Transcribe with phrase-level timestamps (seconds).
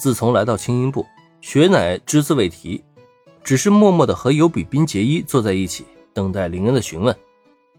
[0.00, 1.04] 自从来到青音部，
[1.42, 2.82] 雪乃只字未提，
[3.44, 5.84] 只是默默的和尤比宾结衣坐在一起，
[6.14, 7.14] 等待林恩的询问。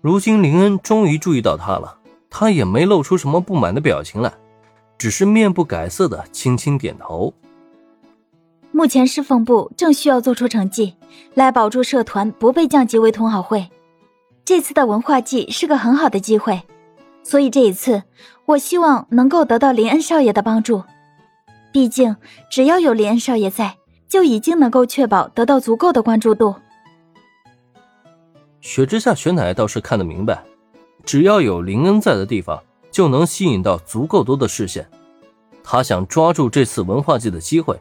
[0.01, 1.97] 如今林恩终于注意到他了，
[2.29, 4.31] 他也没露出什么不满的表情来，
[4.99, 7.33] 只是面不改色的轻轻点头。
[8.71, 10.93] 目前侍奉部正需要做出成绩，
[11.33, 13.67] 来保住社团不被降级为同好会。
[14.45, 16.61] 这次的文化祭是个很好的机会，
[17.23, 18.03] 所以这一次
[18.45, 20.83] 我希望能够得到林恩少爷的帮助。
[21.71, 22.15] 毕竟
[22.49, 23.77] 只要有林恩少爷在，
[24.07, 26.55] 就已经能够确保得到足够的关注度。
[28.59, 30.43] 雪之下，雪乃倒是看得明白，
[31.03, 32.61] 只要有林恩在的地方，
[32.91, 34.87] 就能吸引到足够多的视线。
[35.63, 37.79] 他想抓住这次文化祭的机会，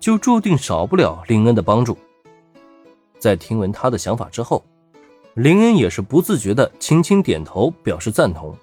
[0.00, 1.96] 就注定少不了林恩的帮助。
[3.18, 4.64] 在听闻他的想法之后，
[5.34, 8.56] 林恩也是不自觉的轻轻点头，表示赞同。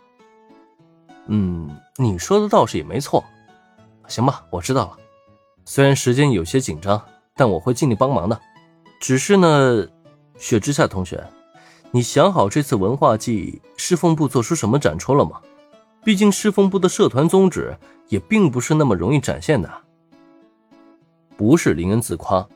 [1.28, 3.24] 嗯，你说的倒是也没错。
[4.08, 4.98] 行吧，我知道了。
[5.66, 7.02] 虽然时间有些紧张，
[7.36, 8.40] 但我会尽力帮忙的。
[9.00, 9.88] 只是呢，
[10.38, 11.24] 雪之下同学。
[11.92, 15.40] 你想好这次文化祭侍奉部做出什么展出了吗？
[16.04, 17.78] 毕竟侍奉部的社团宗旨
[18.10, 19.72] 也并不是那么容易展现的。
[21.38, 22.48] 不是林恩自夸，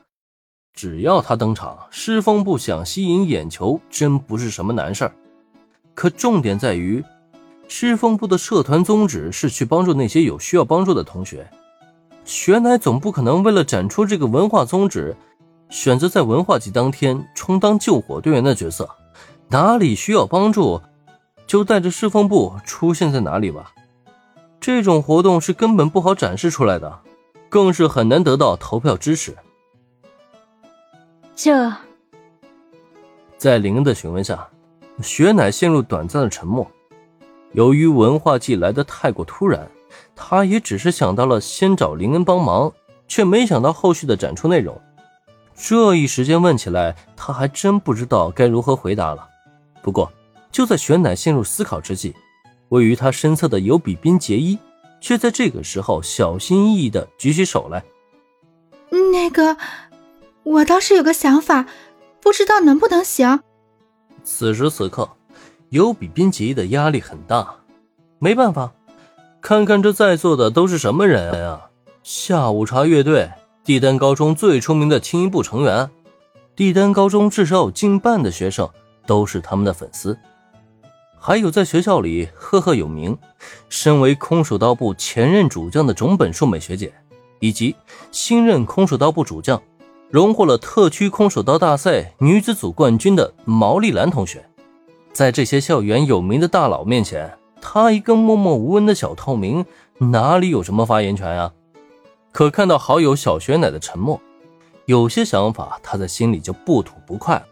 [0.74, 5.12] 只要他登场，侍奉部想吸引眼球真不是什么难事儿。
[5.94, 7.02] 可重点在于，
[7.68, 11.48] 侍奉部的社团宗旨是去帮助那些有需要帮助的同学。
[12.24, 15.14] 学乃总不可能为了展出这个文化宗旨，
[15.68, 18.88] 选择在文化祭当天充当救火队员的角色。
[19.48, 20.80] 哪里需要帮助，
[21.46, 23.72] 就带着侍奉部出现在哪里吧。
[24.60, 27.00] 这种活动是根本不好展示出来的，
[27.48, 29.36] 更是很难得到投票支持。
[31.34, 31.72] 这，
[33.38, 34.48] 在林恩的询问下，
[35.00, 36.70] 雪乃陷入短暂的沉默。
[37.58, 39.68] 由于文化祭来的太过突然，
[40.14, 42.72] 他也只是想到了先找林恩帮忙，
[43.08, 44.80] 却没想到后续的展出内容。
[45.56, 49.28] 这一时间问起来，他还真不知道该如何回答了。
[49.82, 50.08] 不过，
[50.52, 52.14] 就在玄乃陷入思考之际，
[52.68, 54.56] 位于他身侧的尤比宾结衣
[55.00, 57.82] 却在这个时候小心翼翼地举起手来。
[59.12, 59.56] 那个，
[60.44, 61.66] 我倒是有个想法，
[62.20, 63.40] 不知道能不能行。
[64.22, 65.10] 此时此刻，
[65.70, 67.46] 尤比宾结衣的压力很大，
[68.18, 68.72] 没办法，
[69.40, 71.70] 看看这在座的都是什么人啊？
[72.02, 73.30] 下午茶乐队，
[73.64, 75.90] 帝丹高中最出名的青衣部成员，
[76.56, 78.68] 帝丹高中至少有近半的学生。
[79.06, 80.18] 都是他们的粉丝，
[81.18, 83.16] 还有在学校里赫赫有名，
[83.70, 86.92] 身为空手道部前任主将的种本树美学姐，
[87.40, 87.74] 以及
[88.10, 89.62] 新任空手道部主将，
[90.10, 94.46] 荣获了特区空手道大赛女子组冠军的毛利兰同学。
[95.12, 99.64] 在这些校园有名的大佬面前，他一个默默无闻的小透明，
[99.98, 101.52] 哪里有什么发言权啊？
[102.30, 104.20] 可看到好友小雪乃的沉默，
[104.86, 107.44] 有些想法他在心里就不吐不快。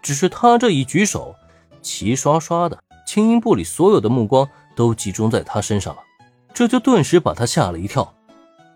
[0.00, 1.34] 只是他这一举手，
[1.82, 6.02] 齐刷刷的青音部里所有的目光都集中在他身上了，
[6.54, 8.14] 这就顿时把他吓了一跳，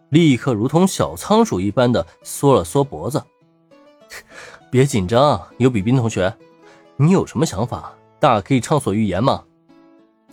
[0.08, 3.22] 立刻如同小仓鼠一般的缩了缩脖子。
[4.70, 6.34] 别紧张，尤比冰同学，
[6.96, 9.44] 你有什么想法，大可以畅所欲言嘛。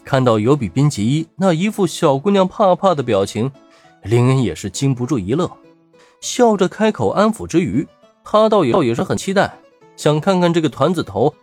[0.04, 3.52] 看到尤比冰吉一那一副小姑娘怕怕的表情，
[4.04, 5.52] 林恩也是禁不住一乐，
[6.22, 7.88] 笑着开口安抚之余，
[8.24, 9.60] 他倒也倒也是很期待。
[9.96, 11.36] 想看看这个团子头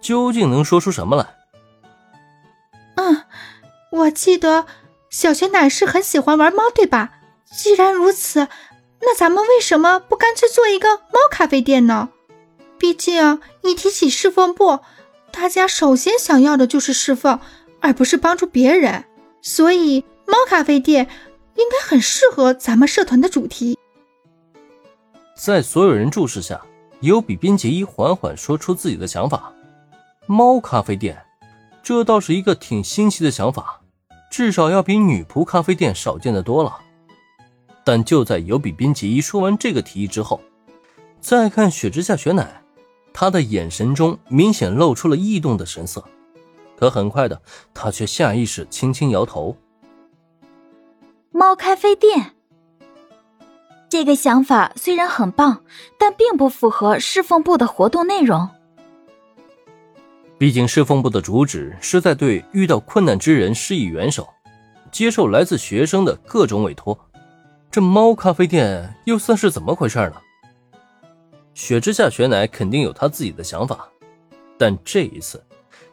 [0.00, 1.26] 究竟能说出什么来。
[2.96, 3.22] 嗯，
[3.90, 4.66] 我记得
[5.08, 7.14] 小学乃是很喜欢玩猫，对吧？
[7.50, 8.48] 既然如此，
[9.00, 12.10] 那咱们为什么不干脆做一个猫咖啡店呢？
[12.82, 14.80] 毕竟一提起侍奉部，
[15.30, 17.38] 大家首先想要的就是侍奉，
[17.78, 19.04] 而不是帮助别人。
[19.40, 21.08] 所以猫咖啡店
[21.54, 23.78] 应该很适合咱们社团的主题。
[25.36, 26.60] 在所有人注视下。
[27.02, 29.52] 尤比冰结衣缓缓说出自己的想法
[30.26, 31.20] ：“猫咖啡店，
[31.82, 33.80] 这倒是一个挺新奇的想法，
[34.30, 36.78] 至少要比女仆咖啡店少见的多了。”
[37.82, 40.40] 但就在尤比冰结衣说完这个提议之后，
[41.20, 42.61] 再看雪之下雪乃，
[43.12, 46.04] 他的眼神中明显露出了异动的神色，
[46.76, 47.40] 可很快的，
[47.74, 49.56] 他却下意识轻轻摇头
[51.30, 52.32] ：“猫咖啡店。”
[53.88, 55.62] 这个想法虽然很棒，
[55.98, 58.48] 但并不符合侍奉部的活动内容。
[60.38, 64.26] 毕竟侍奉部的主旨是在对遇到困难之人施以援手，
[64.90, 66.98] 接受来自学生的各种委托。
[67.70, 70.14] 这猫咖啡店又算是怎么回事呢？
[71.54, 73.88] 雪之下雪乃肯定有他自己的想法，
[74.58, 75.44] 但这一次，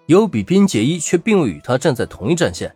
[0.05, 2.75] 尤比冰结衣却并未与他站在同一战线。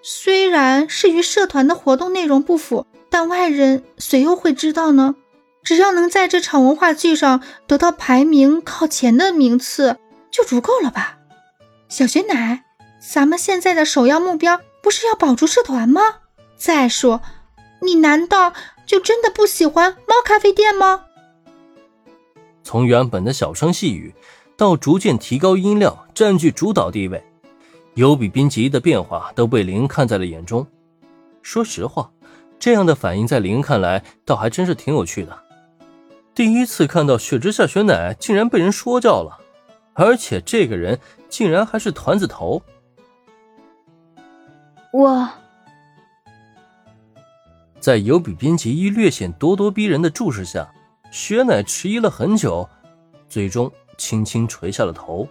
[0.00, 5.16] 虽然是与社团的活动内容不符，但外人谁又会知道呢？
[5.64, 9.98] 只要能在这场文化祭上得到排名靠前的名次，
[10.30, 11.18] 就足够了吧？
[11.88, 12.64] 小雪乃，
[13.00, 16.00] 咱们现在的首要目标不是要保住社团吗？
[16.56, 17.20] 再说，
[17.82, 18.54] 你难道
[18.86, 21.04] 就真的不喜欢猫咖啡店吗？
[22.68, 24.14] 从原本的小声细语，
[24.54, 27.24] 到逐渐提高音量，占据主导地位，
[27.94, 30.66] 尤比滨崎的变化都被林看在了眼中。
[31.40, 32.10] 说实话，
[32.58, 35.34] 这样的反应在林看来，倒还真是挺有趣的。
[36.34, 39.38] 第一次看到雪之下雪乃竟然被人说教了，
[39.94, 41.00] 而且这个人
[41.30, 42.62] 竟然还是团子头。
[44.92, 45.26] 我。
[47.80, 50.70] 在尤比滨崎一略显咄咄逼人的注视下，
[51.10, 52.68] 雪乃迟疑了很久，
[53.28, 55.26] 最终轻轻垂下了头。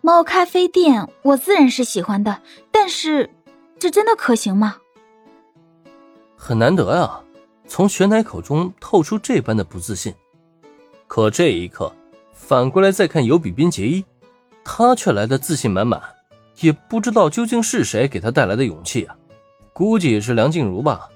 [0.00, 3.30] 猫咖啡店，我自然是喜欢的，但是
[3.78, 4.76] 这真的可行吗？
[6.36, 7.24] 很难得啊，
[7.66, 10.14] 从雪乃口中透出这般的不自信。
[11.06, 11.90] 可这一刻，
[12.34, 14.04] 反过来再看尤比宾杰伊，
[14.62, 16.02] 他却来的自信满满，
[16.60, 19.16] 也不知道究竟是谁给他带来的勇气啊。
[19.72, 21.08] 估计是梁静茹吧。